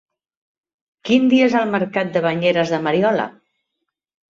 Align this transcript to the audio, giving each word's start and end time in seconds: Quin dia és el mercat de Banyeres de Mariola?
Quin 1.09 1.27
dia 1.33 1.51
és 1.51 1.59
el 1.61 1.75
mercat 1.77 2.11
de 2.17 2.25
Banyeres 2.29 2.75
de 2.77 2.83
Mariola? 2.89 3.31